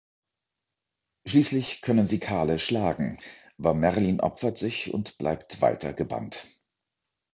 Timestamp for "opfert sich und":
4.19-5.19